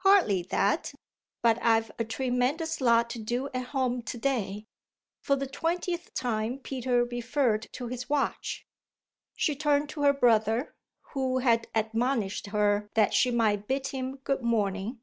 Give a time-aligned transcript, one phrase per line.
[0.00, 0.92] "Hardly that.
[1.40, 4.66] But I've a tremendous lot to do at home to day."
[5.22, 8.66] For the twentieth time Peter referred to his watch.
[9.36, 10.74] She turned to her brother,
[11.14, 15.00] who had admonished her that she might bid him good morning.